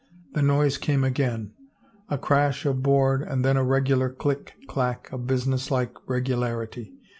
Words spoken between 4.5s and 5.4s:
clack of